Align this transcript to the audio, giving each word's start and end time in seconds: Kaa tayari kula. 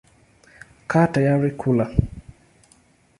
Kaa 0.89 1.05
tayari 1.13 1.51
kula. 1.61 1.85